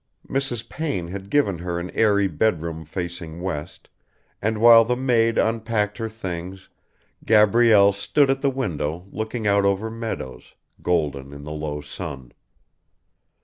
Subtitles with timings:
[0.27, 0.67] Mrs.
[0.67, 3.87] Payne had given her an airy bedroom facing west,
[4.41, 6.69] and while the maid unpacked her things
[7.23, 12.31] Gabrielle stood at the window looking out over meadows, golden in the low sun.